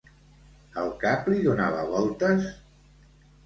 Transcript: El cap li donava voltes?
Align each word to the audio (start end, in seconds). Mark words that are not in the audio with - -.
El 0.83 0.89
cap 1.03 1.29
li 1.33 1.39
donava 1.49 1.87
voltes? 1.95 2.51